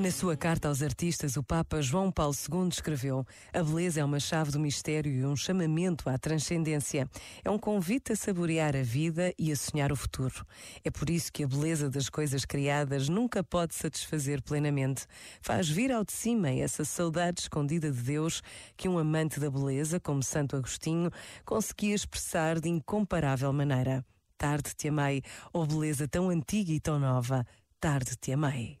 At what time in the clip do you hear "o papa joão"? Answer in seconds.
1.36-2.10